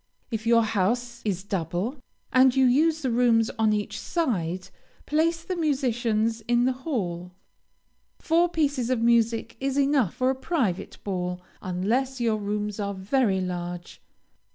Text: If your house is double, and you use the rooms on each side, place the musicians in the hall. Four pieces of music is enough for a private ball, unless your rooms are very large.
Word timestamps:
If 0.31 0.47
your 0.47 0.63
house 0.63 1.21
is 1.23 1.43
double, 1.43 1.97
and 2.33 2.55
you 2.55 2.65
use 2.65 3.03
the 3.03 3.11
rooms 3.11 3.51
on 3.59 3.71
each 3.71 3.99
side, 3.99 4.69
place 5.05 5.43
the 5.43 5.55
musicians 5.55 6.41
in 6.47 6.65
the 6.65 6.71
hall. 6.71 7.35
Four 8.17 8.49
pieces 8.49 8.89
of 8.89 8.99
music 8.99 9.57
is 9.59 9.77
enough 9.77 10.15
for 10.15 10.31
a 10.31 10.35
private 10.35 10.97
ball, 11.03 11.39
unless 11.61 12.19
your 12.19 12.37
rooms 12.37 12.79
are 12.79 12.95
very 12.95 13.41
large. 13.41 14.01